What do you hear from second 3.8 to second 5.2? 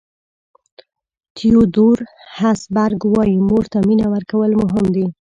مینه ورکول مهم دي.